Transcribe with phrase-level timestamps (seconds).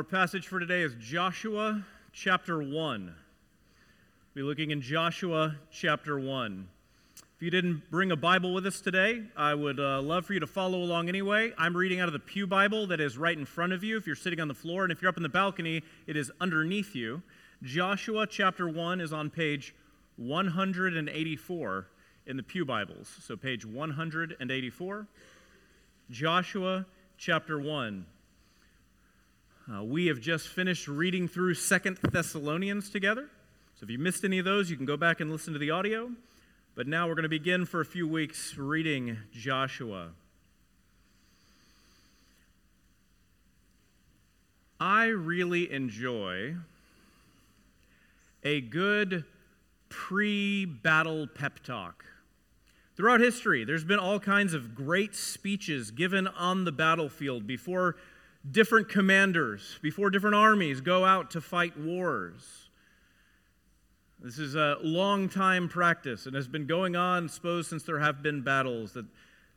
[0.00, 1.84] Our passage for today is Joshua
[2.14, 2.72] chapter 1.
[2.72, 3.14] We'll
[4.34, 6.66] be looking in Joshua chapter 1.
[7.36, 10.40] If you didn't bring a Bible with us today, I would uh, love for you
[10.40, 11.52] to follow along anyway.
[11.58, 14.06] I'm reading out of the Pew Bible that is right in front of you if
[14.06, 16.96] you're sitting on the floor, and if you're up in the balcony, it is underneath
[16.96, 17.22] you.
[17.62, 19.74] Joshua chapter 1 is on page
[20.16, 21.86] 184
[22.24, 23.14] in the Pew Bibles.
[23.22, 25.06] So, page 184,
[26.10, 26.86] Joshua
[27.18, 28.06] chapter 1.
[29.72, 33.28] Uh, we have just finished reading through Second Thessalonians together.
[33.78, 35.70] So if you missed any of those, you can go back and listen to the
[35.70, 36.10] audio.
[36.74, 40.08] But now we're going to begin for a few weeks reading Joshua.
[44.80, 46.56] I really enjoy
[48.42, 49.24] a good
[49.88, 52.04] pre battle pep talk.
[52.96, 57.94] Throughout history, there's been all kinds of great speeches given on the battlefield before
[58.48, 62.68] different commanders, before different armies go out to fight wars.
[64.22, 68.22] This is a long time practice and has been going on, suppose, since there have
[68.22, 68.92] been battles.
[68.92, 69.06] That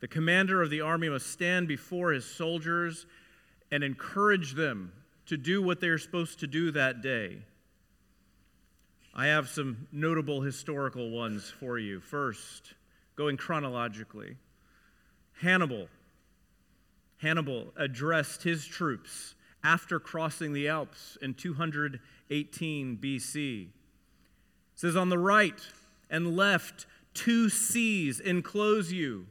[0.00, 3.06] the commander of the army must stand before his soldiers
[3.70, 4.92] and encourage them
[5.26, 7.38] to do what they're supposed to do that day.
[9.14, 12.00] I have some notable historical ones for you.
[12.00, 12.74] First,
[13.16, 14.36] going chronologically
[15.40, 15.88] Hannibal
[17.24, 23.62] Hannibal addressed his troops after crossing the Alps in 218 BC.
[23.62, 23.70] It
[24.74, 25.58] says, On the right
[26.10, 29.26] and left, two seas enclose you,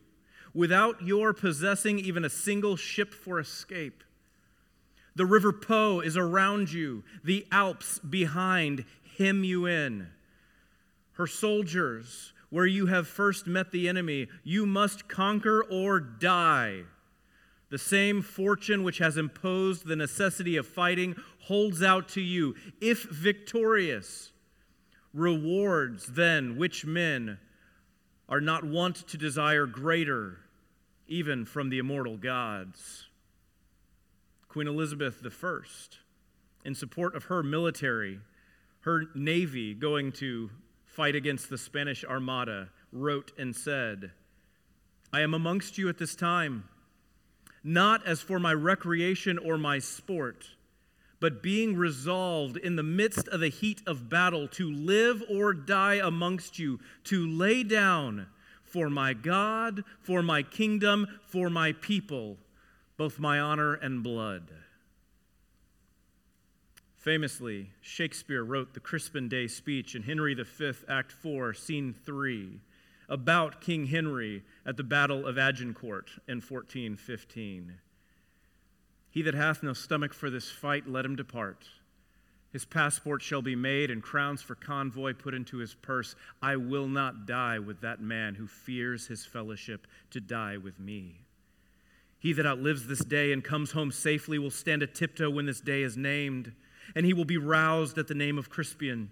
[0.56, 4.04] without your possessing even a single ship for escape.
[5.16, 8.86] The river Po is around you, the Alps behind
[9.20, 10.08] hem you in.
[11.14, 16.86] Her soldiers, where you have first met the enemy, you must conquer or die.
[17.74, 23.02] The same fortune which has imposed the necessity of fighting holds out to you, if
[23.06, 24.32] victorious.
[25.12, 27.40] Rewards, then, which men
[28.30, 30.38] are not wont to desire greater,
[31.08, 33.08] even from the immortal gods.
[34.48, 35.60] Queen Elizabeth I,
[36.64, 38.20] in support of her military,
[38.82, 40.52] her navy going to
[40.86, 44.12] fight against the Spanish Armada, wrote and said,
[45.12, 46.66] I am amongst you at this time
[47.64, 50.50] not as for my recreation or my sport,
[51.20, 55.96] but being resolved in the midst of the heat of battle to live or die
[55.96, 58.28] amongst you, to lay down
[58.64, 62.38] for my God, for my kingdom, for my people,
[62.98, 64.52] both my honor and blood.
[66.98, 72.60] Famously, Shakespeare wrote the Crispin Day speech in Henry V, Act 4, Scene 3
[73.10, 77.80] about King Henry at the Battle of Agincourt in 1415.
[79.10, 81.68] He that hath no stomach for this fight, let him depart.
[82.52, 86.16] His passport shall be made, and crowns for convoy put into his purse.
[86.42, 91.26] I will not die with that man who fears his fellowship to die with me.
[92.20, 95.62] He that outlives this day and comes home safely will stand a tiptoe when this
[95.62, 96.54] day is named,
[96.96, 99.10] and he will be roused at the name of Crispian.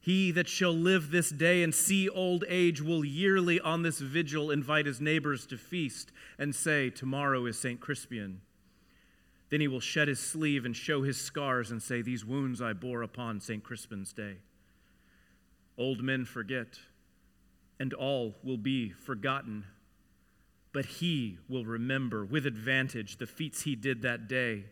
[0.00, 4.50] He that shall live this day and see old age will yearly on this vigil
[4.50, 7.80] invite his neighbors to feast and say, Tomorrow is St.
[7.80, 8.38] Crispian.
[9.50, 12.72] Then he will shed his sleeve and show his scars and say, These wounds I
[12.72, 13.62] bore upon St.
[13.62, 14.36] Crispin's day.
[15.76, 16.78] Old men forget,
[17.78, 19.64] and all will be forgotten.
[20.72, 24.64] But he will remember with advantage the feats he did that day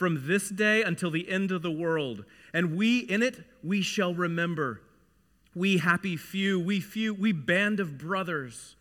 [0.00, 2.24] from this day until the end of the world.
[2.54, 4.80] And we in it, we shall remember.
[5.54, 8.76] We happy few, we few, we band of brothers.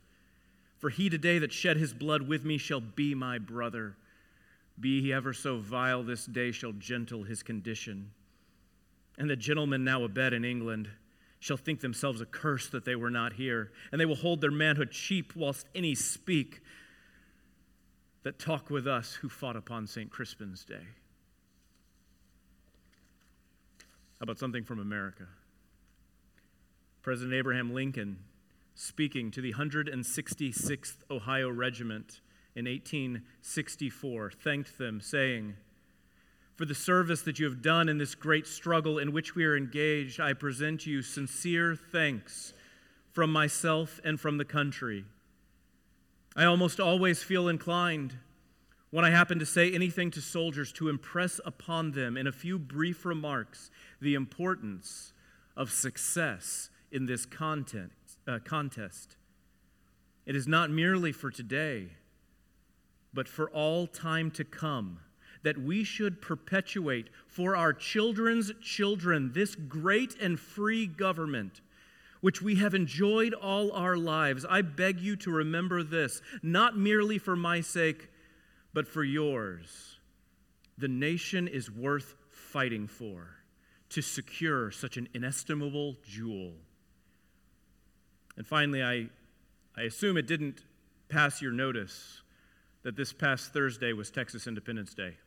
[0.77, 3.97] For he today that shed his blood with me shall be my brother.
[4.79, 8.11] Be he ever so vile, this day shall gentle his condition.
[9.17, 10.87] And the gentlemen now abed in England
[11.41, 14.91] shall think themselves accursed that they were not here, and they will hold their manhood
[14.91, 16.61] cheap whilst any speak
[18.23, 20.09] that talk with us who fought upon St.
[20.09, 20.85] Crispin's day.
[23.79, 25.27] How about something from America?
[27.01, 28.17] President Abraham Lincoln,
[28.75, 32.21] speaking to the 166th Ohio Regiment
[32.55, 35.55] in 1864, thanked them, saying,
[36.55, 39.55] For the service that you have done in this great struggle in which we are
[39.55, 42.53] engaged, I present you sincere thanks
[43.11, 45.05] from myself and from the country.
[46.35, 48.15] I almost always feel inclined
[48.91, 52.57] when I happen to say anything to soldiers to impress upon them in a few
[52.57, 53.69] brief remarks
[54.01, 55.13] the importance
[55.55, 57.91] of success in this content,
[58.27, 59.15] uh, contest.
[60.25, 61.89] It is not merely for today,
[63.13, 64.99] but for all time to come
[65.43, 71.61] that we should perpetuate for our children's children this great and free government
[72.21, 74.45] which we have enjoyed all our lives.
[74.49, 78.08] I beg you to remember this, not merely for my sake,
[78.73, 79.97] but for yours.
[80.77, 83.35] The nation is worth fighting for
[83.89, 86.53] to secure such an inestimable jewel.
[88.37, 89.09] And finally, I,
[89.75, 90.63] I assume it didn't
[91.09, 92.21] pass your notice
[92.83, 95.17] that this past Thursday was Texas Independence Day.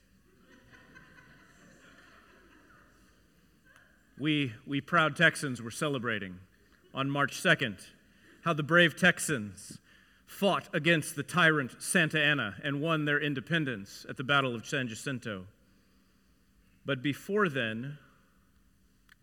[4.18, 6.36] we, we proud Texans were celebrating
[6.94, 7.84] on March 2nd
[8.42, 9.78] how the brave Texans
[10.32, 14.88] fought against the tyrant Santa Anna and won their independence at the Battle of San
[14.88, 15.44] Jacinto.
[16.86, 17.98] But before then,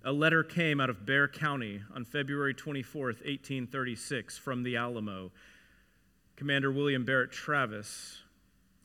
[0.06, 5.32] a letter came out of Bexar County on February 24th, 1836, from the Alamo.
[6.36, 8.20] Commander William Barrett Travis,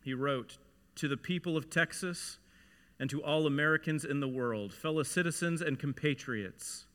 [0.02, 0.56] he wrote,
[0.96, 2.38] To the people of Texas
[2.98, 6.86] and to all Americans in the world, fellow citizens and compatriots,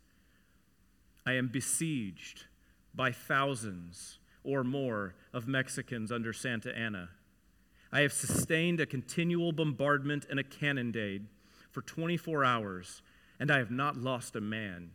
[1.25, 2.45] I am besieged
[2.93, 7.09] by thousands or more of Mexicans under Santa Anna.
[7.91, 11.25] I have sustained a continual bombardment and a cannonade
[11.71, 13.01] for 24 hours
[13.39, 14.91] and I have not lost a man.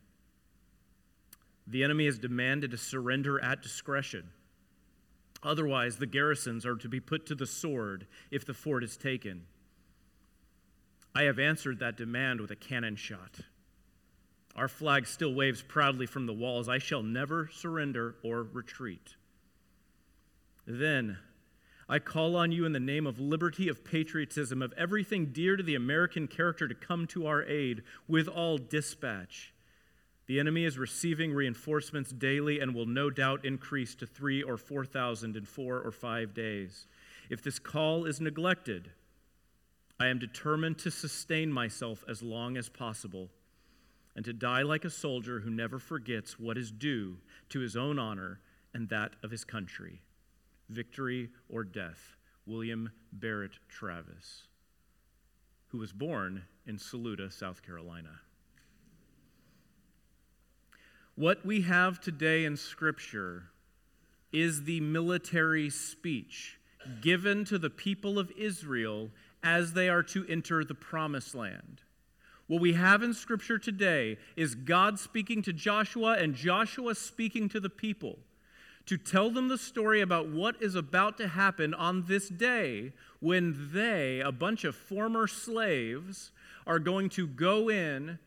[1.67, 4.31] The enemy has demanded a surrender at discretion.
[5.43, 9.47] Otherwise, the garrisons are to be put to the sword if the fort is taken.
[11.15, 13.41] I have answered that demand with a cannon shot.
[14.57, 16.69] Our flag still waves proudly from the walls.
[16.69, 19.17] I shall never surrender or retreat.
[20.67, 21.19] Then
[21.89, 25.63] I call on you in the name of liberty, of patriotism, of everything dear to
[25.63, 29.53] the American character to come to our aid with all dispatch.
[30.27, 34.87] The enemy is receiving reinforcements daily and will no doubt increase to three or four
[34.87, 36.87] thousand in four or five days.
[37.29, 38.91] If this call is neglected,
[40.01, 43.29] I am determined to sustain myself as long as possible
[44.17, 47.19] and to die like a soldier who never forgets what is due
[47.51, 48.41] to his own honor
[48.73, 50.01] and that of his country
[50.69, 52.17] victory, or death.
[52.47, 54.43] William Barrett Travis,
[55.69, 58.21] who was born in Saluda, South Carolina.
[61.15, 63.45] What we have today in Scripture
[64.33, 66.59] is the military speech
[67.01, 69.11] given to the people of Israel
[69.43, 71.81] as they are to enter the promised land.
[72.47, 77.61] What we have in Scripture today is God speaking to Joshua and Joshua speaking to
[77.61, 78.19] the people
[78.87, 83.71] to tell them the story about what is about to happen on this day when
[83.73, 86.33] they, a bunch of former slaves,
[86.67, 88.19] are going to go in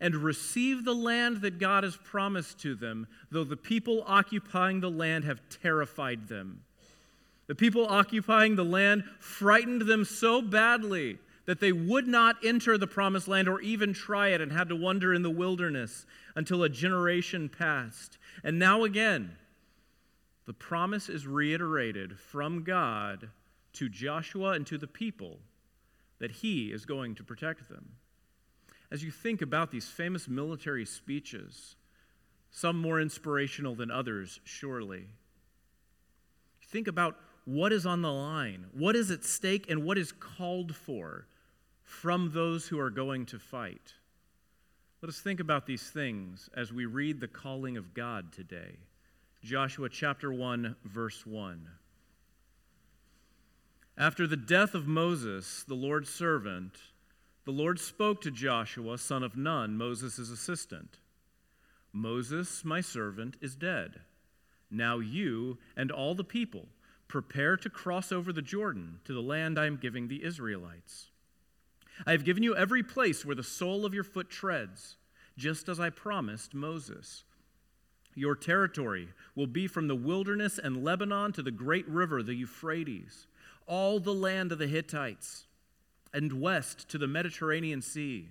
[0.00, 4.90] and receive the land that God has promised to them, though the people occupying the
[4.90, 6.62] land have terrified them.
[7.46, 12.88] The people occupying the land frightened them so badly that they would not enter the
[12.88, 16.04] promised land or even try it and had to wander in the wilderness
[16.34, 18.18] until a generation passed.
[18.42, 19.36] And now again,
[20.46, 23.30] the promise is reiterated from God
[23.74, 25.40] to Joshua and to the people
[26.18, 27.92] that he is going to protect them.
[28.90, 31.74] As you think about these famous military speeches,
[32.50, 35.08] some more inspirational than others, surely,
[36.68, 40.74] think about what is on the line, what is at stake, and what is called
[40.74, 41.26] for
[41.82, 43.94] from those who are going to fight.
[45.02, 48.76] Let us think about these things as we read the calling of God today.
[49.46, 51.68] Joshua chapter 1, verse 1.
[53.96, 56.72] After the death of Moses, the Lord's servant,
[57.44, 60.98] the Lord spoke to Joshua, son of Nun, Moses' assistant.
[61.92, 64.00] Moses, my servant, is dead.
[64.68, 66.66] Now you and all the people
[67.06, 71.10] prepare to cross over the Jordan to the land I am giving the Israelites.
[72.04, 74.96] I have given you every place where the sole of your foot treads,
[75.38, 77.22] just as I promised Moses.
[78.16, 83.26] Your territory will be from the wilderness and Lebanon to the great river, the Euphrates,
[83.66, 85.44] all the land of the Hittites,
[86.14, 88.30] and west to the Mediterranean Sea.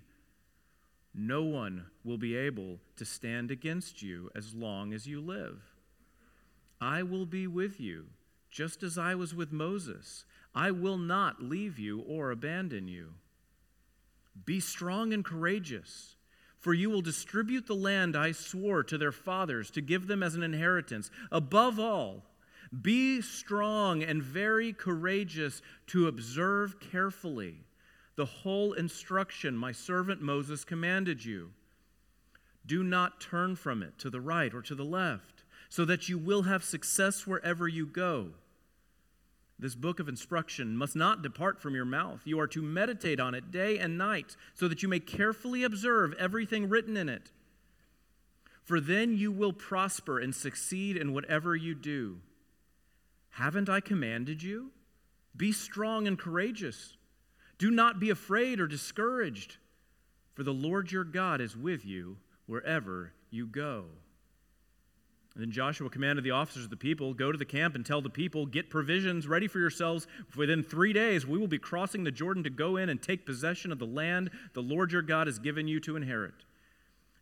[1.13, 5.61] No one will be able to stand against you as long as you live.
[6.81, 8.07] I will be with you,
[8.49, 10.25] just as I was with Moses.
[10.55, 13.13] I will not leave you or abandon you.
[14.45, 16.14] Be strong and courageous.
[16.65, 20.33] For you will distribute the land I swore to their fathers to give them as
[20.33, 21.11] an inheritance.
[21.31, 22.23] Above all,
[22.81, 27.65] be strong and very courageous to observe carefully
[28.15, 31.51] the whole instruction my servant Moses commanded you.
[32.65, 36.17] Do not turn from it to the right or to the left, so that you
[36.17, 38.31] will have success wherever you go.
[39.57, 42.21] This book of instruction must not depart from your mouth.
[42.25, 46.13] You are to meditate on it day and night, so that you may carefully observe
[46.19, 47.31] everything written in it.
[48.63, 52.17] For then you will prosper and succeed in whatever you do.
[53.29, 54.71] Haven't I commanded you?
[55.37, 56.97] Be strong and courageous.
[57.57, 59.57] Do not be afraid or discouraged,
[60.33, 63.85] for the Lord your God is with you wherever you go.
[65.35, 68.09] Then Joshua commanded the officers of the people Go to the camp and tell the
[68.09, 70.07] people, Get provisions ready for yourselves.
[70.35, 73.71] Within three days, we will be crossing the Jordan to go in and take possession
[73.71, 76.45] of the land the Lord your God has given you to inherit.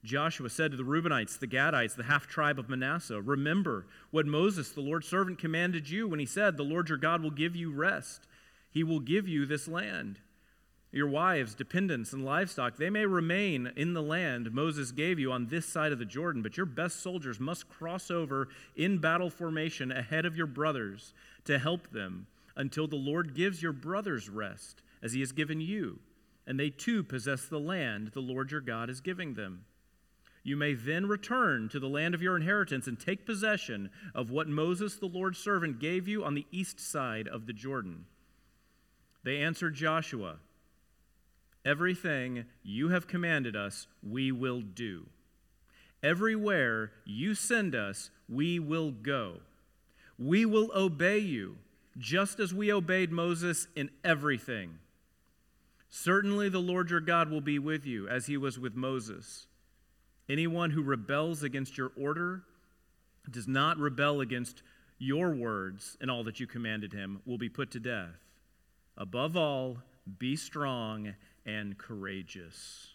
[0.03, 4.70] Joshua said to the Reubenites, the Gadites, the half tribe of Manasseh, Remember what Moses,
[4.70, 7.72] the Lord's servant, commanded you when he said, The Lord your God will give you
[7.72, 8.27] rest.
[8.70, 10.20] He will give you this land.
[10.93, 15.47] Your wives, dependents, and livestock, they may remain in the land Moses gave you on
[15.47, 19.91] this side of the Jordan, but your best soldiers must cross over in battle formation
[19.91, 25.13] ahead of your brothers to help them until the Lord gives your brothers rest, as
[25.13, 25.97] he has given you,
[26.45, 29.65] and they too possess the land the Lord your God is giving them.
[30.43, 34.47] You may then return to the land of your inheritance and take possession of what
[34.47, 38.05] Moses, the Lord's servant, gave you on the east side of the Jordan.
[39.23, 40.35] They answered Joshua,
[41.65, 45.05] Everything you have commanded us, we will do.
[46.01, 49.38] Everywhere you send us, we will go.
[50.20, 51.58] We will obey you,
[51.98, 54.79] just as we obeyed Moses in everything.
[55.89, 59.48] Certainly the Lord your God will be with you, as he was with Moses.
[60.27, 62.43] Anyone who rebels against your order,
[63.29, 64.63] does not rebel against
[64.98, 68.25] your words and all that you commanded him, will be put to death.
[68.98, 69.77] Above all,
[70.20, 71.13] be strong
[71.45, 72.89] and courageous.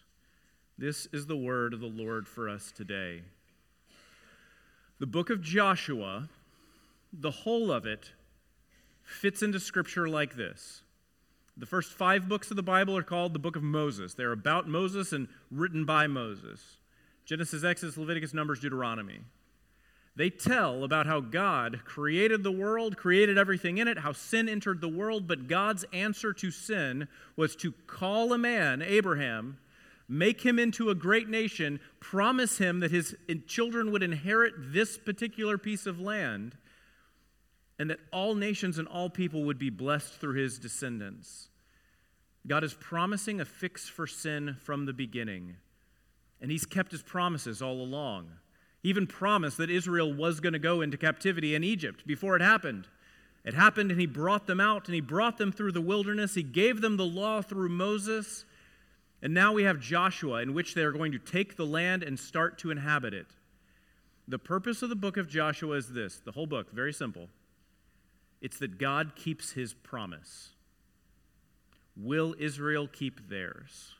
[0.77, 3.21] This is the word of the Lord for us today.
[4.99, 6.29] The book of Joshua,
[7.11, 8.11] the whole of it,
[9.03, 10.83] fits into scripture like this.
[11.57, 14.13] The first five books of the Bible are called the book of Moses.
[14.13, 16.77] They're about Moses and written by Moses
[17.25, 19.19] Genesis, Exodus, Leviticus, Numbers, Deuteronomy.
[20.15, 24.81] They tell about how God created the world, created everything in it, how sin entered
[24.81, 29.59] the world, but God's answer to sin was to call a man, Abraham,
[30.09, 33.15] make him into a great nation, promise him that his
[33.47, 36.57] children would inherit this particular piece of land,
[37.77, 41.47] and that all nations and all people would be blessed through his descendants.
[42.45, 45.55] God is promising a fix for sin from the beginning,
[46.41, 48.31] and he's kept his promises all along.
[48.83, 52.87] Even promised that Israel was going to go into captivity in Egypt before it happened.
[53.43, 56.35] It happened, and he brought them out, and he brought them through the wilderness.
[56.35, 58.45] He gave them the law through Moses.
[59.21, 62.17] And now we have Joshua, in which they are going to take the land and
[62.19, 63.27] start to inhabit it.
[64.27, 67.29] The purpose of the book of Joshua is this the whole book, very simple.
[68.41, 70.49] It's that God keeps his promise.
[71.97, 73.95] Will Israel keep theirs?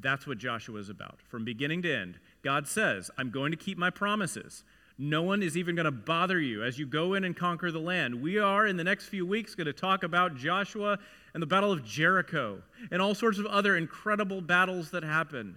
[0.00, 1.20] That's what Joshua is about.
[1.28, 4.64] From beginning to end, God says, I'm going to keep my promises.
[4.98, 7.80] No one is even going to bother you as you go in and conquer the
[7.80, 8.22] land.
[8.22, 10.98] We are, in the next few weeks, going to talk about Joshua
[11.34, 15.56] and the Battle of Jericho and all sorts of other incredible battles that happen.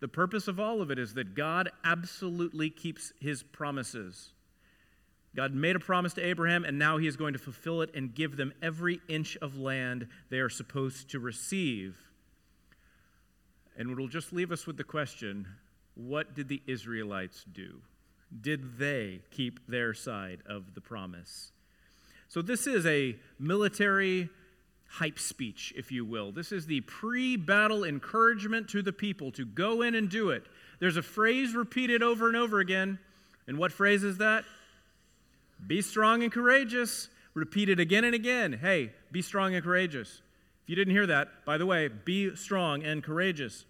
[0.00, 4.32] The purpose of all of it is that God absolutely keeps his promises.
[5.34, 8.14] God made a promise to Abraham, and now he is going to fulfill it and
[8.14, 11.96] give them every inch of land they are supposed to receive.
[13.78, 15.46] And it'll just leave us with the question
[15.94, 17.80] what did the Israelites do?
[18.40, 21.52] Did they keep their side of the promise?
[22.28, 24.28] So, this is a military
[24.88, 26.32] hype speech, if you will.
[26.32, 30.44] This is the pre battle encouragement to the people to go in and do it.
[30.78, 32.98] There's a phrase repeated over and over again.
[33.46, 34.44] And what phrase is that?
[35.66, 37.08] Be strong and courageous.
[37.34, 38.52] Repeated again and again.
[38.52, 40.22] Hey, be strong and courageous.
[40.62, 43.64] If you didn't hear that, by the way, be strong and courageous.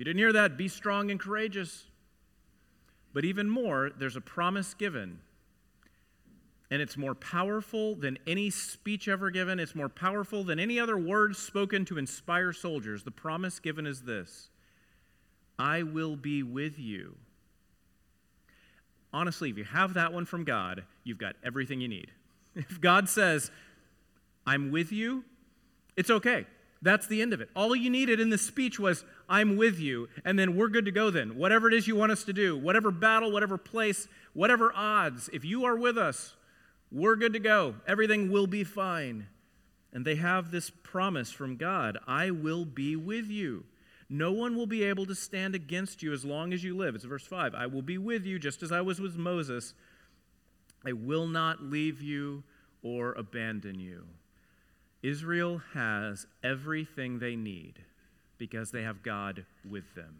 [0.00, 1.84] You didn't hear that, be strong and courageous.
[3.12, 5.18] But even more, there's a promise given.
[6.70, 9.60] And it's more powerful than any speech ever given.
[9.60, 13.04] It's more powerful than any other words spoken to inspire soldiers.
[13.04, 14.48] The promise given is this
[15.58, 17.16] I will be with you.
[19.12, 22.10] Honestly, if you have that one from God, you've got everything you need.
[22.54, 23.50] If God says,
[24.46, 25.24] I'm with you,
[25.94, 26.46] it's okay.
[26.82, 27.50] That's the end of it.
[27.54, 30.90] All you needed in this speech was, I'm with you, and then we're good to
[30.90, 31.36] go then.
[31.36, 35.44] Whatever it is you want us to do, whatever battle, whatever place, whatever odds, if
[35.44, 36.34] you are with us,
[36.90, 37.76] we're good to go.
[37.86, 39.28] Everything will be fine.
[39.92, 43.64] And they have this promise from God I will be with you.
[44.08, 46.96] No one will be able to stand against you as long as you live.
[46.96, 47.54] It's verse 5.
[47.54, 49.74] I will be with you just as I was with Moses.
[50.84, 52.42] I will not leave you
[52.82, 54.06] or abandon you.
[55.02, 57.84] Israel has everything they need
[58.40, 60.16] because they have God with them.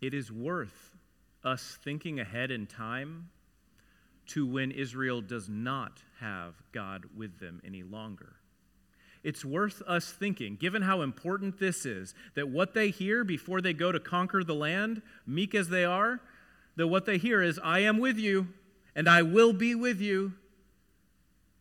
[0.00, 0.94] It is worth
[1.42, 3.28] us thinking ahead in time
[4.28, 8.36] to when Israel does not have God with them any longer.
[9.24, 13.72] It's worth us thinking, given how important this is, that what they hear before they
[13.72, 16.20] go to conquer the land, meek as they are,
[16.76, 18.46] that what they hear is, I am with you,
[18.94, 20.34] and I will be with you.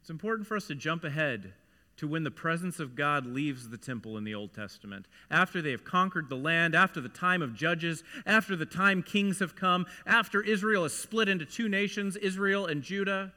[0.02, 1.54] It's important for us to jump ahead
[1.98, 5.08] to when the presence of God leaves the temple in the Old Testament.
[5.32, 9.40] After they have conquered the land, after the time of judges, after the time kings
[9.40, 13.32] have come, after Israel is split into two nations, Israel and Judah,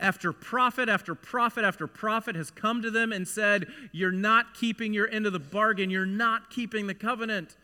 [0.00, 4.92] after prophet after prophet after prophet has come to them and said, You're not keeping
[4.92, 7.56] your end of the bargain, you're not keeping the covenant.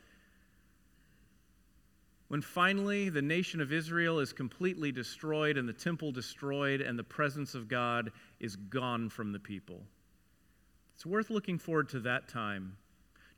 [2.29, 7.05] When finally the nation of Israel is completely destroyed and the temple destroyed and the
[7.05, 9.83] presence of God is gone from the people.
[10.99, 12.77] It's worth looking forward to that time,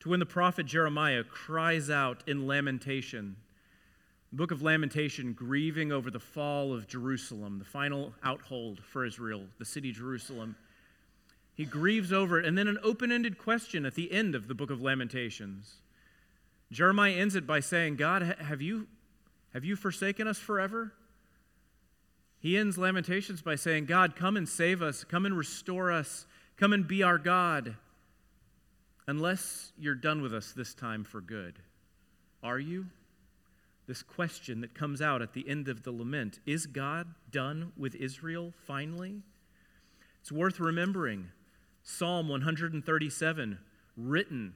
[0.01, 3.37] to when the prophet Jeremiah cries out in lamentation.
[4.31, 9.43] The book of Lamentation, grieving over the fall of Jerusalem, the final outhold for Israel,
[9.59, 10.57] the city Jerusalem.
[11.55, 14.55] He grieves over it, and then an open ended question at the end of the
[14.55, 15.83] book of Lamentations.
[16.73, 18.87] Jeremiah ends it by saying, God, have you,
[19.53, 20.95] have you forsaken us forever?
[22.39, 26.25] He ends Lamentations by saying, God, come and save us, come and restore us,
[26.61, 27.75] Come and be our God.
[29.07, 31.59] Unless you're done with us this time for good.
[32.43, 32.85] Are you?
[33.87, 37.95] This question that comes out at the end of the lament is God done with
[37.95, 39.23] Israel finally?
[40.21, 41.31] It's worth remembering.
[41.83, 43.59] Psalm 137,
[43.97, 44.53] written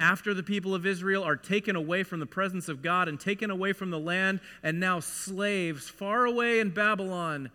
[0.00, 3.50] after the people of Israel are taken away from the presence of God and taken
[3.50, 7.50] away from the land, and now slaves far away in Babylon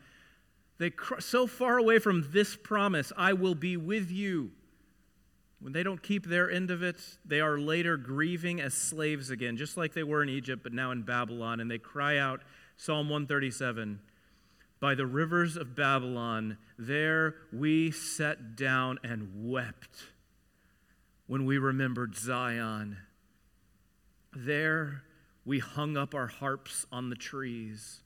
[0.77, 4.51] they so far away from this promise, I will be with you.
[5.59, 9.57] When they don't keep their end of it, they are later grieving as slaves again,
[9.57, 11.59] just like they were in Egypt, but now in Babylon.
[11.59, 12.41] And they cry out,
[12.77, 13.99] Psalm 137
[14.79, 20.03] By the rivers of Babylon, there we sat down and wept
[21.25, 22.97] when we remembered Zion.
[24.35, 25.03] There
[25.45, 28.01] we hung up our harps on the trees.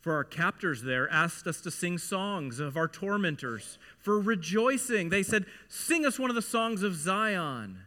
[0.00, 3.78] For our captors there asked us to sing songs of our tormentors.
[3.98, 7.80] For rejoicing, they said, Sing us one of the songs of Zion.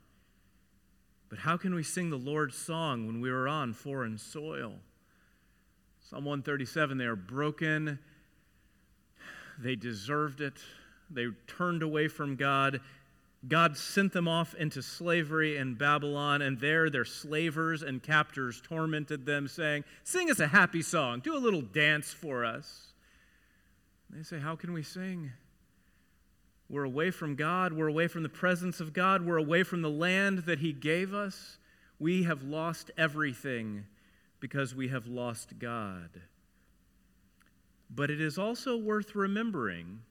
[1.29, 4.73] But how can we sing the Lord's song when we are on foreign soil?
[6.01, 7.97] Psalm 137 they are broken,
[9.57, 10.55] they deserved it,
[11.09, 12.81] they turned away from God,
[13.47, 19.25] God sent them off into slavery in Babylon, and there their slavers and captors tormented
[19.25, 22.93] them, saying, Sing us a happy song, do a little dance for us.
[24.11, 25.31] they say, How can we sing?
[26.69, 29.89] We're away from God, we're away from the presence of God, we're away from the
[29.89, 31.57] land that He gave us.
[31.97, 33.85] We have lost everything
[34.39, 36.21] because we have lost God.
[37.89, 40.01] But it is also worth remembering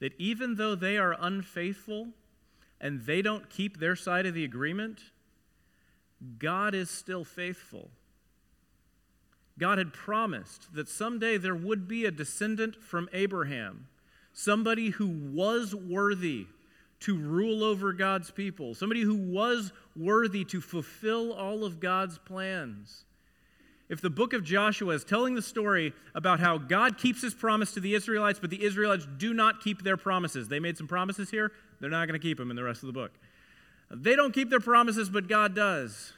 [0.00, 2.08] that even though they are unfaithful,
[2.82, 5.00] and they don't keep their side of the agreement,
[6.38, 7.90] God is still faithful.
[9.58, 13.86] God had promised that someday there would be a descendant from Abraham,
[14.32, 16.46] somebody who was worthy
[17.00, 23.04] to rule over God's people, somebody who was worthy to fulfill all of God's plans.
[23.88, 27.72] If the book of Joshua is telling the story about how God keeps his promise
[27.72, 31.30] to the Israelites, but the Israelites do not keep their promises, they made some promises
[31.30, 33.10] here, they're not going to keep them in the rest of the book.
[33.90, 36.12] They don't keep their promises, but God does.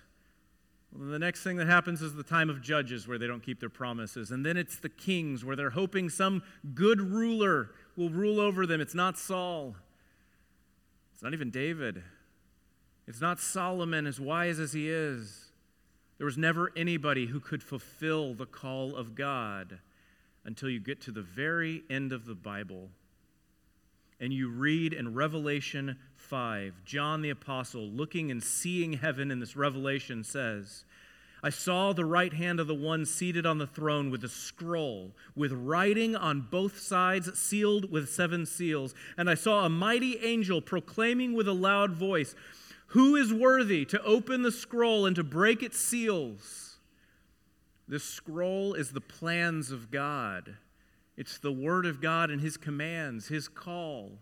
[0.94, 3.60] Well, the next thing that happens is the time of judges where they don't keep
[3.60, 4.30] their promises.
[4.30, 6.42] And then it's the kings where they're hoping some
[6.74, 8.82] good ruler will rule over them.
[8.82, 9.74] It's not Saul,
[11.14, 12.02] it's not even David,
[13.08, 15.50] it's not Solomon, as wise as he is.
[16.18, 19.78] There was never anybody who could fulfill the call of God
[20.44, 22.90] until you get to the very end of the Bible
[24.20, 29.56] and you read in Revelation 5, John the Apostle, looking and seeing heaven in this
[29.56, 30.84] revelation, says,
[31.44, 35.12] I saw the right hand of the one seated on the throne with a scroll,
[35.36, 38.94] with writing on both sides, sealed with seven seals.
[39.18, 42.34] And I saw a mighty angel proclaiming with a loud voice,
[42.88, 46.78] Who is worthy to open the scroll and to break its seals?
[47.86, 50.56] This scroll is the plans of God.
[51.16, 54.18] It's the Word of God and His commands, His call.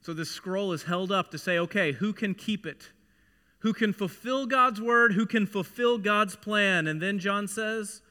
[0.00, 2.90] So this scroll is held up to say, okay, who can keep it?
[3.60, 5.14] Who can fulfill God's Word?
[5.14, 6.86] Who can fulfill God's plan?
[6.86, 8.02] And then John says,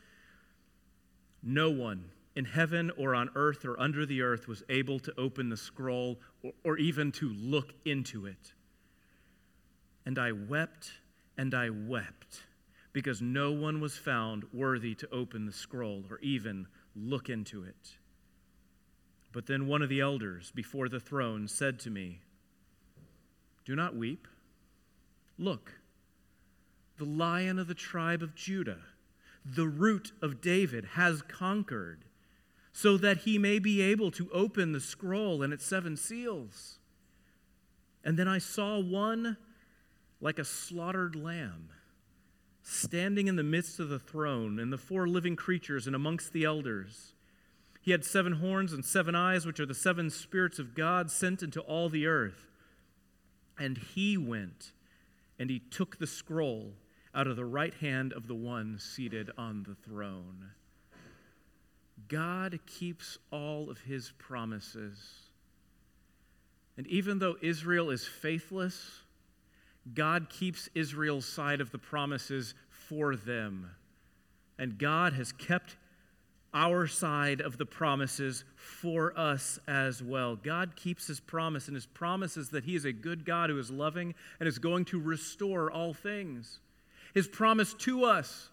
[1.44, 2.10] no one.
[2.36, 6.20] in heaven or on earth or under the earth was able to open the scroll
[6.42, 8.54] or, or, even to look into it.
[10.06, 10.92] And I wept
[11.38, 12.44] and I wept
[12.92, 17.98] because no one was found worthy to open the scroll or even look into it.
[19.32, 22.22] But then one of the elders before the throne said to me,
[23.66, 24.28] Do not weep.
[25.40, 25.74] Look,
[26.98, 28.82] the lion of the tribe of Judah,
[29.44, 32.06] the root of David, has conquered,
[32.72, 36.78] so that he may be able to open the scroll and its seven seals.
[38.04, 39.38] And then I saw one
[40.22, 41.70] like a slaughtered lamb
[42.64, 46.46] standing in the midst of the throne and the four living creatures and amongst the
[46.46, 47.14] elders.
[47.82, 51.44] He had seven horns and seven eyes, which are the seven spirits of God sent
[51.44, 52.46] into all the earth.
[53.60, 54.72] And he went
[55.38, 56.74] and he took the scroll
[57.14, 60.52] out of the right hand of the one seated on the throne.
[62.08, 65.30] God keeps all of his promises.
[66.78, 69.02] And even though Israel is faithless,
[69.94, 73.70] God keeps Israel's side of the promises for them.
[74.58, 75.76] And God has kept
[76.54, 80.36] our side of the promises for us as well.
[80.36, 83.58] God keeps his promise, and his promise is that he is a good God who
[83.58, 86.60] is loving and is going to restore all things.
[87.14, 88.50] His promise to us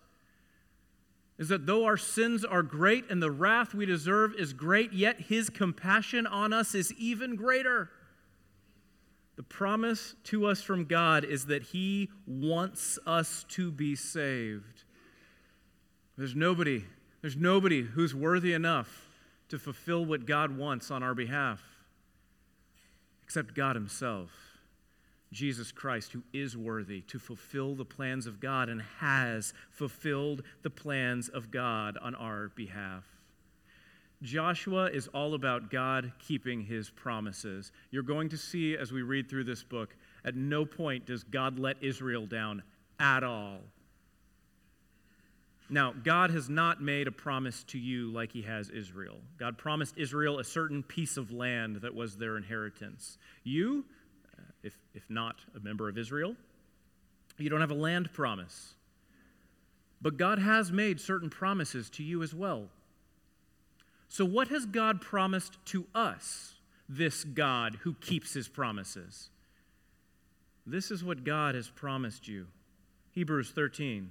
[1.39, 5.21] is that though our sins are great and the wrath we deserve is great, yet
[5.21, 7.91] his compassion on us is even greater.
[9.41, 14.85] The promise to us from God is that He wants us to be saved.
[16.19, 16.85] There's nobody,
[17.23, 19.09] there's nobody who's worthy enough
[19.49, 21.63] to fulfill what God wants on our behalf
[23.25, 24.29] except God Himself.
[25.33, 30.69] Jesus Christ, who is worthy to fulfill the plans of God and has fulfilled the
[30.69, 33.05] plans of God on our behalf.
[34.23, 37.73] Joshua is all about God keeping his promises.
[37.91, 41.59] You're going to see as we read through this book, at no point does God
[41.59, 42.63] let Israel down
[42.99, 43.61] at all.
[45.71, 49.19] Now, God has not made a promise to you like he has Israel.
[49.39, 53.19] God promised Israel a certain piece of land that was their inheritance.
[53.45, 53.85] You,
[54.37, 56.35] uh, if, if not a member of Israel,
[57.39, 58.75] you don't have a land promise.
[60.03, 62.69] But God has made certain promises to you as well.
[64.11, 66.55] So, what has God promised to us,
[66.89, 69.31] this God who keeps his promises?
[70.67, 72.49] This is what God has promised you.
[73.13, 74.11] Hebrews 13.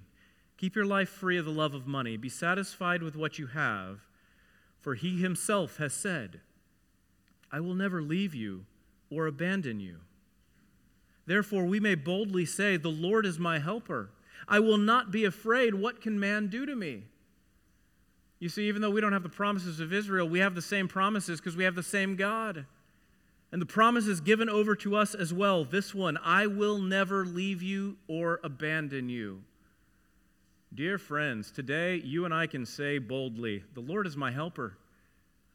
[0.57, 2.15] Keep your life free of the love of money.
[2.15, 3.99] Be satisfied with what you have,
[4.79, 6.39] for he himself has said,
[7.51, 8.65] I will never leave you
[9.11, 9.97] or abandon you.
[11.25, 14.11] Therefore, we may boldly say, The Lord is my helper.
[14.47, 15.75] I will not be afraid.
[15.75, 17.03] What can man do to me?
[18.39, 20.87] You see, even though we don't have the promises of Israel, we have the same
[20.87, 22.65] promises because we have the same God.
[23.51, 25.65] And the promise is given over to us as well.
[25.65, 29.41] This one I will never leave you or abandon you.
[30.73, 34.77] Dear friends, today you and I can say boldly, The Lord is my helper.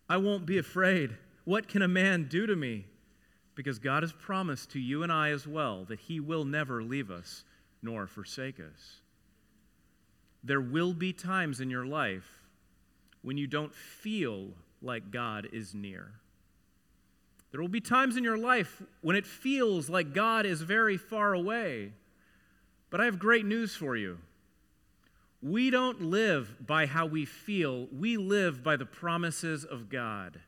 [0.08, 1.16] I won't be afraid.
[1.44, 2.86] What can a man do to me?
[3.54, 7.10] Because God has promised to you and I as well that He will never leave
[7.10, 7.44] us
[7.80, 9.00] nor forsake us.
[10.42, 12.43] There will be times in your life
[13.24, 14.50] when you don't feel
[14.82, 16.12] like God is near.
[17.50, 21.32] There will be times in your life when it feels like God is very far
[21.32, 21.92] away.
[22.90, 24.18] But I have great news for you.
[25.42, 30.40] We don't live by how we feel, we live by the promises of God.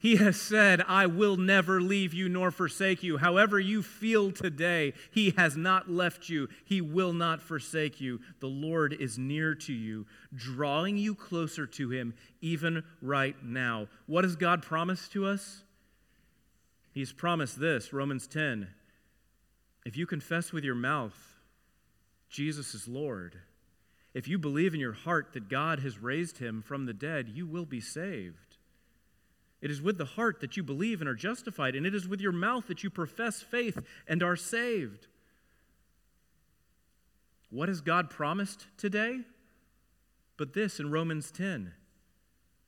[0.00, 3.18] He has said, I will never leave you nor forsake you.
[3.18, 6.48] However, you feel today, He has not left you.
[6.64, 8.20] He will not forsake you.
[8.38, 13.88] The Lord is near to you, drawing you closer to Him even right now.
[14.06, 15.62] What has God promised to us?
[16.92, 18.68] He's promised this Romans 10.
[19.84, 21.16] If you confess with your mouth
[22.28, 23.36] Jesus is Lord,
[24.14, 27.46] if you believe in your heart that God has raised Him from the dead, you
[27.46, 28.47] will be saved.
[29.60, 32.20] It is with the heart that you believe and are justified, and it is with
[32.20, 35.08] your mouth that you profess faith and are saved.
[37.50, 39.20] What has God promised today?
[40.36, 41.72] But this in Romans 10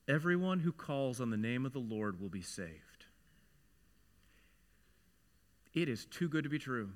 [0.08, 3.06] everyone who calls on the name of the Lord will be saved.
[5.72, 6.90] It is too good to be true,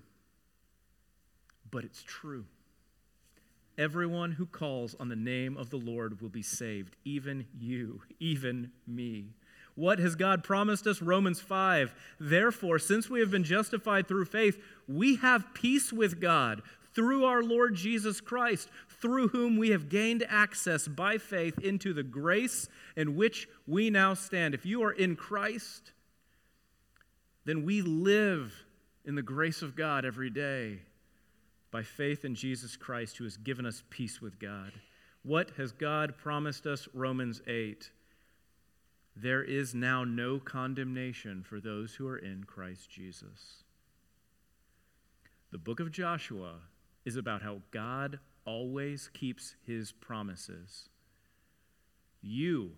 [1.70, 2.46] but it's true.
[3.78, 8.72] Everyone who calls on the name of the Lord will be saved, even you, even
[8.87, 9.35] me.
[9.75, 11.03] What has God promised us?
[11.03, 11.95] Romans 5.
[12.21, 16.63] Therefore, since we have been justified through faith, we have peace with God
[16.95, 22.05] through our Lord Jesus Christ, through whom we have gained access by faith into the
[22.05, 24.55] grace in which we now stand.
[24.55, 25.93] If you are in Christ,
[27.45, 28.65] then we live
[29.05, 30.79] in the grace of God every day
[31.71, 34.73] by faith in Jesus Christ, who has given us peace with God.
[35.25, 36.87] What has God promised us?
[36.95, 37.91] Romans 8.
[39.16, 43.62] There is now no condemnation for those who are in Christ Jesus.
[45.53, 46.55] The book of Joshua
[47.05, 50.88] is about how God always keeps his promises.
[52.20, 52.72] You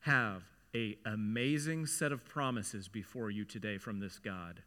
[0.00, 0.44] have
[0.74, 4.62] a amazing set of promises before you today from this God.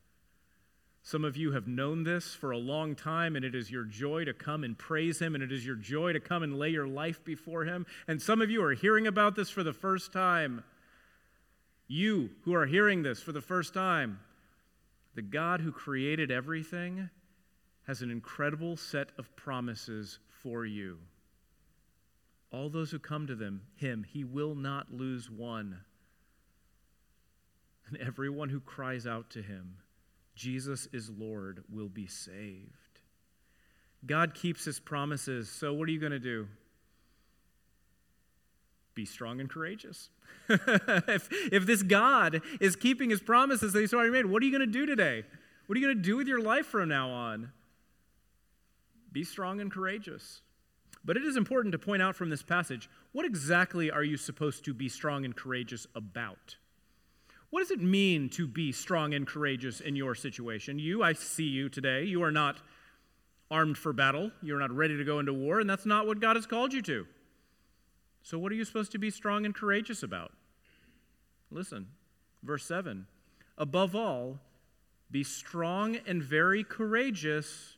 [1.02, 4.24] Some of you have known this for a long time, and it is your joy
[4.24, 6.88] to come and praise Him, and it is your joy to come and lay your
[6.88, 7.86] life before Him.
[8.08, 10.64] And some of you are hearing about this for the first time.
[11.94, 14.20] You who are hearing this for the first time,
[15.14, 17.08] the God who created everything
[17.86, 20.98] has an incredible set of promises for you.
[22.52, 25.82] All those who come to them, Him, He will not lose one.
[27.88, 29.76] And everyone who cries out to Him,
[30.34, 33.02] Jesus is Lord, will be saved.
[34.04, 36.48] God keeps his promises, so what are you going to do?
[38.96, 40.10] Be strong and courageous.
[40.50, 44.52] if, if this God is keeping his promises that he's already made, what are you
[44.52, 45.24] going to do today?
[45.66, 47.52] What are you going to do with your life from now on?
[49.12, 50.42] Be strong and courageous.
[51.06, 54.66] But it is important to point out from this passage what exactly are you supposed
[54.66, 56.58] to be strong and courageous about?
[57.50, 60.80] What does it mean to be strong and courageous in your situation?
[60.80, 62.04] You, I see you today.
[62.04, 62.62] You are not
[63.52, 64.32] armed for battle.
[64.42, 66.82] You're not ready to go into war, and that's not what God has called you
[66.82, 67.06] to.
[68.24, 70.32] So, what are you supposed to be strong and courageous about?
[71.52, 71.88] Listen,
[72.42, 73.06] verse 7
[73.58, 74.40] Above all,
[75.12, 77.78] be strong and very courageous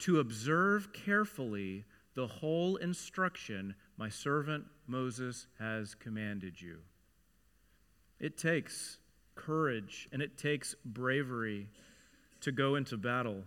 [0.00, 1.84] to observe carefully
[2.14, 6.78] the whole instruction my servant Moses has commanded you.
[8.20, 8.98] It takes
[9.34, 11.68] courage and it takes bravery
[12.40, 13.44] to go into battle.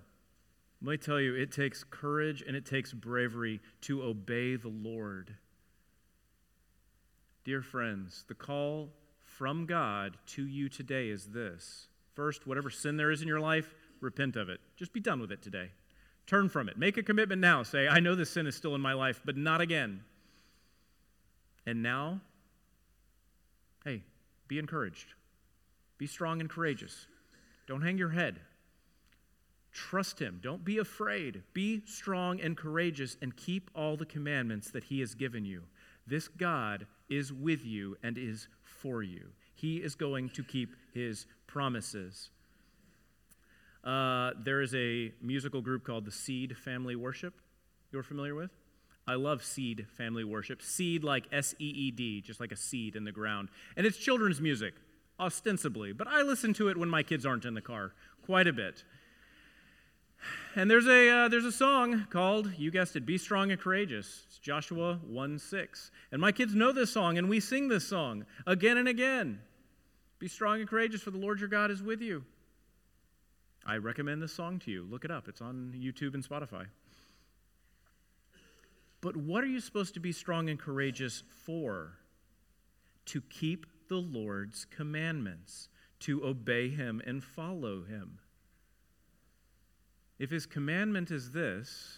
[0.82, 5.36] Let me tell you, it takes courage and it takes bravery to obey the Lord.
[7.44, 8.90] Dear friends, the call
[9.24, 11.88] from God to you today is this.
[12.14, 14.60] First, whatever sin there is in your life, repent of it.
[14.76, 15.70] Just be done with it today.
[16.28, 16.78] Turn from it.
[16.78, 17.64] Make a commitment now.
[17.64, 20.04] Say, I know this sin is still in my life, but not again.
[21.66, 22.22] And now,
[23.84, 24.04] hey,
[24.48, 25.14] be encouraged.
[25.98, 27.08] Be strong and courageous.
[27.68, 28.40] Don't hang your head.
[29.72, 30.40] Trust Him.
[30.44, 31.42] Don't be afraid.
[31.54, 35.64] Be strong and courageous and keep all the commandments that He has given you.
[36.06, 39.28] This God is with you and is for you.
[39.54, 42.32] He is going to keep His promises.
[43.84, 47.34] Uh, there is a musical group called the Seed Family Worship
[47.92, 48.52] you're familiar with?
[49.08, 50.62] I love seed family worship.
[50.62, 53.50] Seed like S E E D, just like a seed in the ground.
[53.76, 54.76] And it's children's music,
[55.20, 57.94] ostensibly, but I listen to it when my kids aren't in the car
[58.26, 58.84] quite a bit.
[60.56, 64.24] And there's a, uh, there's a song called, you guessed it, Be Strong and Courageous.
[64.28, 65.92] It's Joshua 1 6.
[66.12, 69.40] And my kids know this song, and we sing this song again and again.
[70.20, 72.24] Be strong and courageous, for the Lord your God is with you.
[73.66, 74.86] I recommend this song to you.
[74.90, 76.66] Look it up, it's on YouTube and Spotify.
[79.02, 81.94] But what are you supposed to be strong and courageous for?
[83.06, 85.70] To keep the Lord's commandments,
[86.02, 88.20] to obey Him and follow Him.
[90.22, 91.98] If His commandment is this,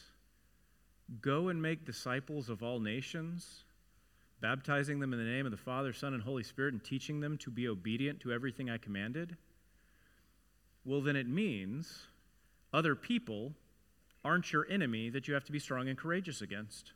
[1.19, 3.65] go and make disciples of all nations,
[4.39, 7.37] baptizing them in the name of the Father, Son, and Holy Spirit, and teaching them
[7.39, 9.35] to be obedient to everything I commanded,
[10.85, 12.07] well, then it means
[12.73, 13.51] other people
[14.23, 16.93] aren't your enemy that you have to be strong and courageous against.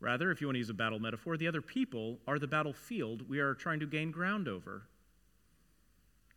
[0.00, 3.26] Rather, if you want to use a battle metaphor, the other people are the battlefield
[3.26, 4.82] we are trying to gain ground over.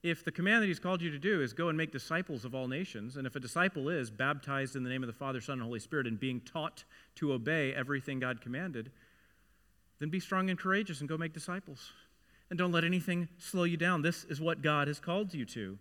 [0.09, 2.55] If the command that he's called you to do is go and make disciples of
[2.55, 5.55] all nations, and if a disciple is baptized in the name of the Father, Son,
[5.55, 8.89] and Holy Spirit and being taught to obey everything God commanded,
[9.99, 11.91] then be strong and courageous and go make disciples.
[12.49, 14.01] And don't let anything slow you down.
[14.01, 15.77] This is what God has called you to.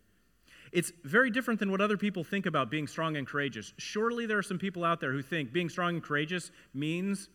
[0.73, 3.75] It's very different than what other people think about being strong and courageous.
[3.79, 7.29] Surely there are some people out there who think being strong and courageous means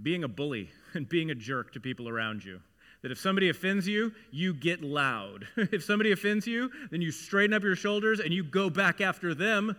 [0.00, 2.60] being a bully and being a jerk to people around you.
[3.06, 5.46] That if somebody offends you, you get loud.
[5.56, 9.32] if somebody offends you, then you straighten up your shoulders and you go back after
[9.32, 9.76] them.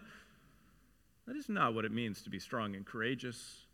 [1.27, 3.65] That is not what it means to be strong and courageous.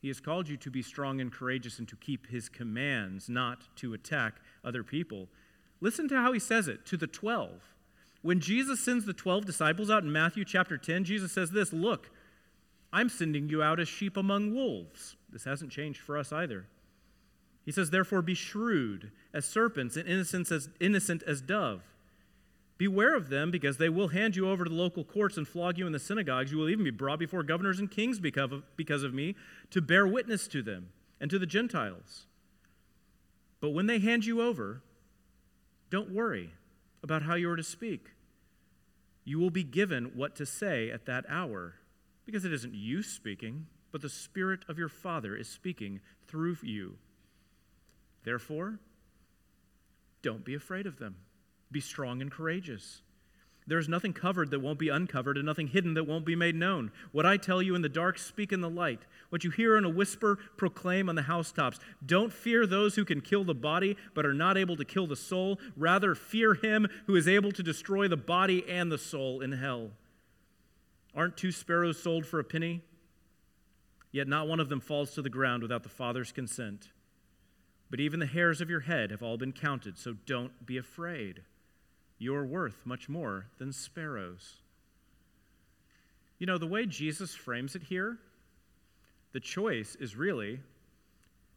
[0.00, 3.58] He has called you to be strong and courageous and to keep his commands, not
[3.76, 5.28] to attack other people.
[5.80, 7.50] Listen to how he says it to the 12.
[8.22, 12.10] When Jesus sends the 12 disciples out in Matthew chapter 10, Jesus says this Look,
[12.92, 15.14] I'm sending you out as sheep among wolves.
[15.30, 16.66] This hasn't changed for us either.
[17.64, 21.82] He says, Therefore, be shrewd as serpents and innocent as, innocent as dove.
[22.78, 25.78] Beware of them, because they will hand you over to the local courts and flog
[25.78, 26.50] you in the synagogues.
[26.50, 29.36] You will even be brought before governors and kings because of, because of me
[29.70, 30.88] to bear witness to them
[31.20, 32.26] and to the Gentiles.
[33.60, 34.82] But when they hand you over,
[35.90, 36.54] don't worry
[37.04, 38.08] about how you are to speak.
[39.24, 41.74] You will be given what to say at that hour,
[42.26, 46.96] because it isn't you speaking, but the Spirit of your Father is speaking through you.
[48.24, 48.78] Therefore,
[50.22, 51.16] don't be afraid of them.
[51.70, 53.02] Be strong and courageous.
[53.66, 56.56] There is nothing covered that won't be uncovered, and nothing hidden that won't be made
[56.56, 56.90] known.
[57.12, 59.06] What I tell you in the dark, speak in the light.
[59.30, 61.78] What you hear in a whisper, proclaim on the housetops.
[62.04, 65.16] Don't fear those who can kill the body, but are not able to kill the
[65.16, 65.60] soul.
[65.76, 69.90] Rather, fear him who is able to destroy the body and the soul in hell.
[71.14, 72.82] Aren't two sparrows sold for a penny?
[74.10, 76.88] Yet not one of them falls to the ground without the Father's consent.
[77.92, 81.42] But even the hairs of your head have all been counted, so don't be afraid
[82.16, 84.54] you're worth much more than sparrows.
[86.38, 88.16] You know, the way Jesus frames it here,
[89.32, 90.60] the choice is really,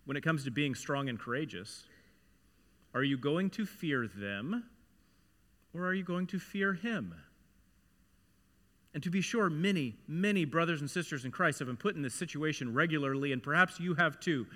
[0.04, 1.86] when it comes to being strong and courageous,
[2.94, 4.66] are you going to fear them
[5.74, 7.16] or are you going to fear him?
[8.94, 12.02] And to be sure, many, many brothers and sisters in Christ have been put in
[12.02, 14.48] this situation regularly, and perhaps you have too,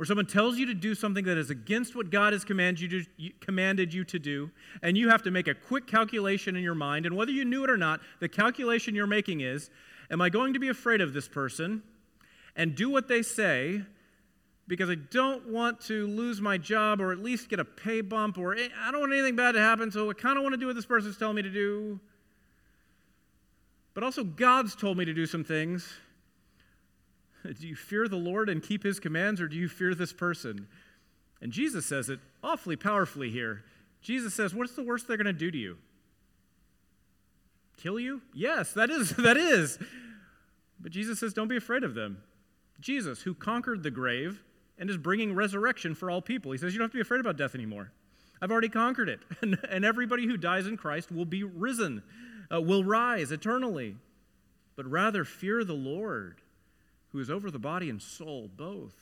[0.00, 3.02] where someone tells you to do something that is against what God has commanded you,
[3.02, 4.50] to, commanded you to do,
[4.82, 7.04] and you have to make a quick calculation in your mind.
[7.04, 9.68] And whether you knew it or not, the calculation you're making is
[10.10, 11.82] Am I going to be afraid of this person
[12.56, 13.82] and do what they say
[14.66, 18.38] because I don't want to lose my job or at least get a pay bump
[18.38, 20.58] or eh, I don't want anything bad to happen, so I kind of want to
[20.58, 22.00] do what this person's telling me to do.
[23.92, 25.92] But also, God's told me to do some things.
[27.60, 30.68] Do you fear the Lord and keep his commands, or do you fear this person?
[31.40, 33.64] And Jesus says it awfully powerfully here.
[34.02, 35.78] Jesus says, What's the worst they're going to do to you?
[37.76, 38.20] Kill you?
[38.34, 39.78] Yes, that is, that is.
[40.78, 42.22] But Jesus says, Don't be afraid of them.
[42.80, 44.42] Jesus, who conquered the grave
[44.78, 47.20] and is bringing resurrection for all people, he says, You don't have to be afraid
[47.20, 47.92] about death anymore.
[48.42, 49.20] I've already conquered it.
[49.42, 52.02] And, and everybody who dies in Christ will be risen,
[52.52, 53.96] uh, will rise eternally.
[54.76, 56.40] But rather, fear the Lord
[57.12, 58.94] who is over the body and soul, both.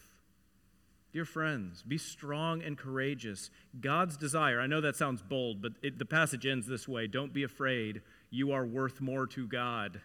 [1.12, 3.50] Dear friends, be strong and courageous.
[3.80, 7.32] God's desire, I know that sounds bold, but it, the passage ends this way Don't
[7.32, 8.02] be afraid.
[8.30, 10.00] You are worth more to God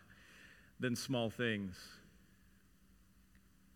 [0.80, 1.78] than small things.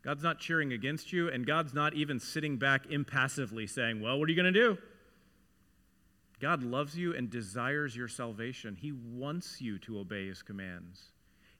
[0.03, 4.27] God's not cheering against you, and God's not even sitting back impassively saying, Well, what
[4.27, 4.77] are you going to do?
[6.39, 8.77] God loves you and desires your salvation.
[8.79, 11.11] He wants you to obey his commands.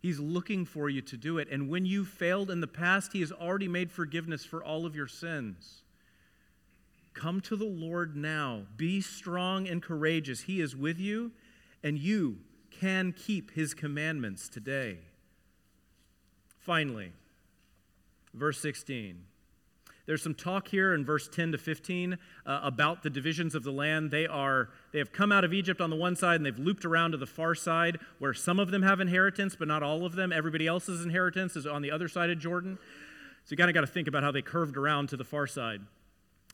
[0.08, 1.50] He's looking for you to do it.
[1.52, 4.96] And when you failed in the past, He has already made forgiveness for all of
[4.96, 5.82] your sins.
[7.14, 8.62] Come to the Lord now.
[8.78, 10.44] Be strong and courageous.
[10.44, 11.34] He is with you,
[11.84, 12.38] and you
[12.72, 15.00] can keep His commandments today.
[16.58, 17.12] Finally,
[18.34, 19.26] verse 16.
[20.08, 23.72] There's some talk here in verse 10 to 15 uh, about the divisions of the
[23.72, 24.10] land.
[24.10, 26.86] They are they have come out of Egypt on the one side and they've looped
[26.86, 30.16] around to the far side where some of them have inheritance, but not all of
[30.16, 30.32] them.
[30.32, 32.80] Everybody else's inheritance is on the other side of Jordan.
[33.44, 35.46] So you kind of got to think about how they curved around to the far
[35.46, 35.82] side.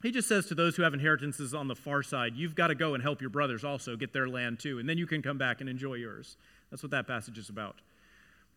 [0.01, 2.75] He just says to those who have inheritances on the far side, you've got to
[2.75, 5.37] go and help your brothers also get their land too, and then you can come
[5.37, 6.35] back and enjoy yours.
[6.69, 7.77] That's what that passage is about.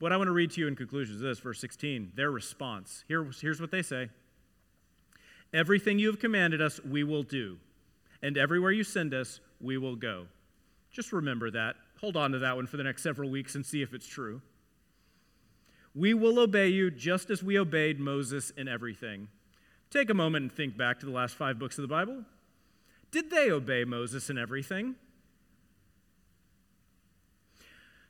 [0.00, 3.04] What I want to read to you in conclusion is this, verse 16, their response.
[3.06, 4.08] Here, here's what they say.
[5.56, 7.56] Everything you have commanded us, we will do.
[8.22, 10.26] And everywhere you send us, we will go.
[10.90, 11.76] Just remember that.
[12.02, 14.42] Hold on to that one for the next several weeks and see if it's true.
[15.94, 19.28] We will obey you just as we obeyed Moses in everything.
[19.90, 22.22] Take a moment and think back to the last five books of the Bible.
[23.10, 24.96] Did they obey Moses in everything?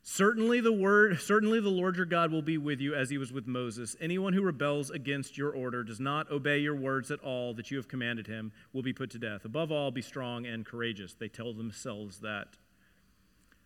[0.09, 3.32] Certainly the word certainly the Lord your God will be with you as he was
[3.32, 3.96] with Moses.
[4.00, 7.76] Anyone who rebels against your order does not obey your words at all that you
[7.76, 9.44] have commanded him will be put to death.
[9.44, 11.14] Above all be strong and courageous.
[11.14, 12.57] They tell themselves that.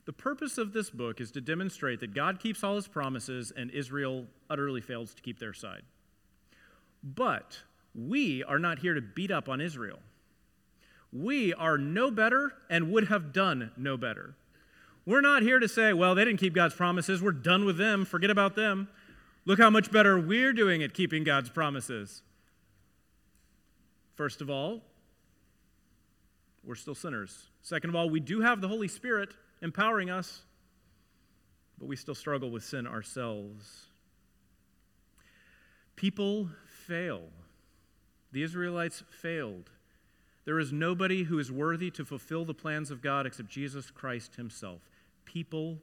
[0.06, 3.70] The purpose of this book is to demonstrate that God keeps all his promises and
[3.70, 5.82] Israel utterly fails to keep their side.
[7.04, 7.58] But
[7.94, 9.98] we are not here to beat up on Israel.
[11.12, 14.36] We are no better and would have done no better.
[15.10, 17.20] We're not here to say, well, they didn't keep God's promises.
[17.20, 18.04] We're done with them.
[18.04, 18.88] Forget about them.
[19.44, 22.22] Look how much better we're doing at keeping God's promises.
[24.14, 24.82] First of all,
[26.62, 27.48] we're still sinners.
[27.60, 29.30] Second of all, we do have the Holy Spirit
[29.60, 30.42] empowering us,
[31.76, 33.86] but we still struggle with sin ourselves.
[35.96, 36.50] People
[36.86, 37.22] fail.
[38.30, 39.70] The Israelites failed.
[40.44, 44.36] There is nobody who is worthy to fulfill the plans of God except Jesus Christ
[44.36, 44.82] himself.
[45.32, 45.78] People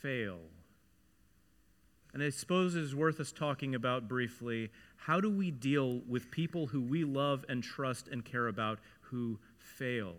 [0.00, 0.38] fail.
[2.14, 6.30] And I suppose it is worth us talking about briefly how do we deal with
[6.30, 10.14] people who we love and trust and care about who fail?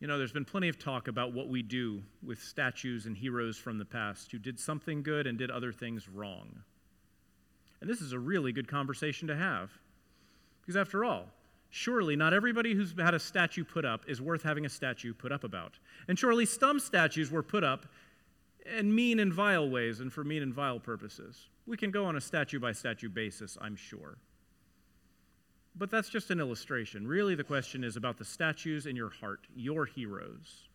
[0.00, 3.58] You know, there's been plenty of talk about what we do with statues and heroes
[3.58, 6.62] from the past who did something good and did other things wrong.
[7.80, 9.70] And this is a really good conversation to have.
[10.62, 11.26] Because after all,
[11.70, 15.32] surely not everybody who's had a statue put up is worth having a statue put
[15.32, 15.78] up about.
[16.08, 17.86] And surely some statues were put up
[18.78, 21.48] in mean and vile ways and for mean and vile purposes.
[21.66, 24.18] We can go on a statue by statue basis, I'm sure.
[25.76, 27.06] But that's just an illustration.
[27.06, 30.68] Really, the question is about the statues in your heart, your heroes.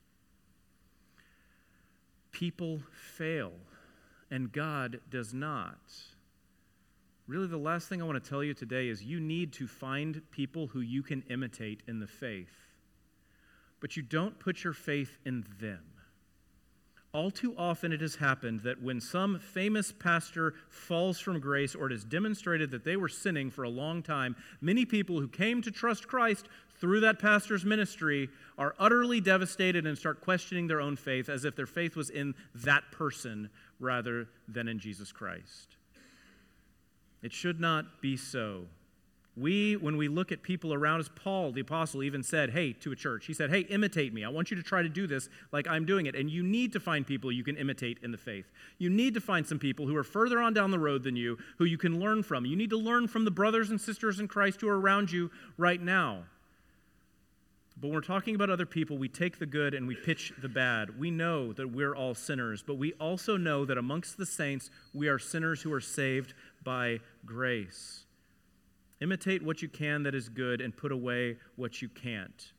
[2.31, 3.51] People fail,
[4.31, 5.77] and God does not.
[7.27, 10.21] Really, the last thing I want to tell you today is you need to find
[10.31, 12.53] people who you can imitate in the faith.
[13.79, 15.83] But you don't put your faith in them.
[17.13, 21.85] All too often, it has happened that when some famous pastor falls from grace or
[21.85, 25.61] it is demonstrated that they were sinning for a long time, many people who came
[25.61, 26.47] to trust Christ
[26.79, 31.55] through that pastor's ministry are utterly devastated and start questioning their own faith as if
[31.55, 33.49] their faith was in that person
[33.79, 35.77] rather than in Jesus Christ.
[37.23, 38.65] It should not be so.
[39.35, 42.91] We, when we look at people around us, Paul, the apostle, even said, Hey, to
[42.91, 44.23] a church, he said, Hey, imitate me.
[44.23, 46.15] I want you to try to do this like I'm doing it.
[46.15, 48.51] And you need to find people you can imitate in the faith.
[48.77, 51.39] You need to find some people who are further on down the road than you,
[51.57, 52.45] who you can learn from.
[52.45, 55.31] You need to learn from the brothers and sisters in Christ who are around you
[55.57, 56.25] right now.
[57.75, 60.47] But when we're talking about other people, we take the good and we pitch the
[60.47, 60.99] bad.
[60.99, 65.07] We know that we're all sinners, but we also know that amongst the saints, we
[65.07, 68.05] are sinners who are saved by grace.
[69.01, 72.53] Imitate what you can that is good and put away what you can't.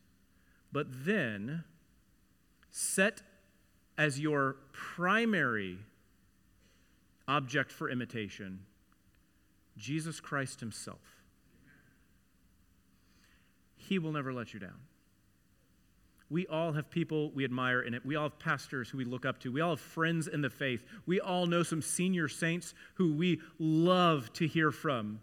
[0.72, 1.64] But then
[2.70, 3.22] set
[3.96, 5.78] as your primary
[7.26, 8.60] object for imitation
[9.76, 11.22] Jesus Christ Himself.
[13.76, 14.80] He will never let you down.
[16.34, 18.04] We all have people we admire in it.
[18.04, 19.52] We all have pastors who we look up to.
[19.52, 20.84] We all have friends in the faith.
[21.06, 25.20] We all know some senior saints who we love to hear from.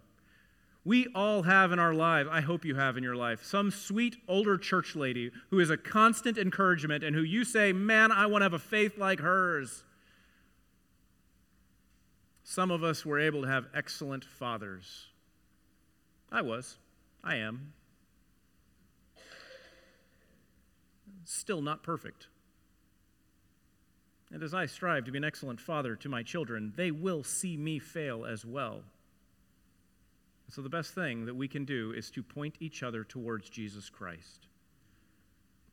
[0.86, 4.16] We all have in our life, I hope you have in your life, some sweet
[4.26, 8.40] older church lady who is a constant encouragement and who you say, Man, I want
[8.40, 9.84] to have a faith like hers.
[12.42, 15.08] Some of us were able to have excellent fathers.
[16.30, 16.78] I was.
[17.22, 17.74] I am.
[21.24, 22.28] Still not perfect.
[24.32, 27.56] And as I strive to be an excellent father to my children, they will see
[27.56, 28.80] me fail as well.
[30.48, 33.88] So, the best thing that we can do is to point each other towards Jesus
[33.88, 34.48] Christ.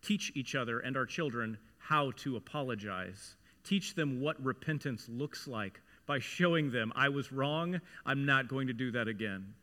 [0.01, 3.35] Teach each other and our children how to apologize.
[3.63, 8.67] Teach them what repentance looks like by showing them, I was wrong, I'm not going
[8.67, 9.53] to do that again.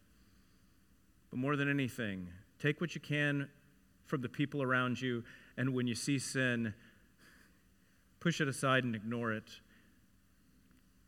[1.31, 2.29] But more than anything,
[2.61, 3.49] take what you can
[4.07, 5.25] from the people around you,
[5.57, 6.75] and when you see sin,
[8.21, 9.51] push it aside and ignore it.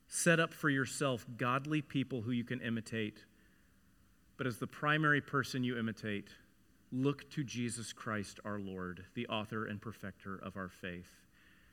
[0.07, 3.25] Set up for yourself godly people who you can imitate
[4.39, 6.29] but as the primary person you imitate,
[6.93, 11.11] look to Jesus Christ our Lord, the author and perfecter of our faith.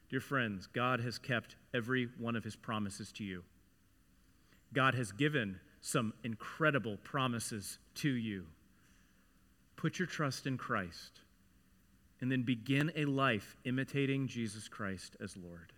[0.09, 3.43] Dear friends, God has kept every one of his promises to you.
[4.73, 8.47] God has given some incredible promises to you.
[9.76, 11.21] Put your trust in Christ
[12.21, 15.73] and then begin a life imitating Jesus Christ as Lord.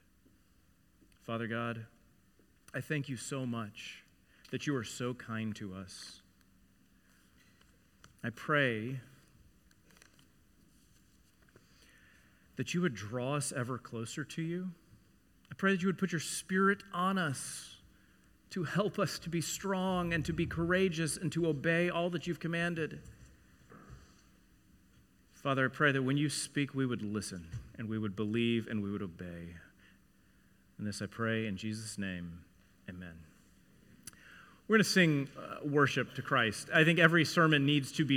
[1.24, 1.86] Father God,
[2.74, 4.04] I thank you so much
[4.52, 6.22] that you are so kind to us.
[8.24, 9.00] I pray
[12.56, 14.70] that you would draw us ever closer to you.
[15.52, 17.78] I pray that you would put your spirit on us
[18.52, 22.26] to help us to be strong and to be courageous and to obey all that
[22.26, 23.00] you've commanded.
[25.48, 28.84] Father, I pray that when you speak, we would listen and we would believe and
[28.84, 29.56] we would obey.
[30.78, 32.40] And this I pray in Jesus' name.
[32.90, 33.14] Amen.
[34.68, 36.68] We're going to sing uh, worship to Christ.
[36.74, 38.16] I think every sermon needs to be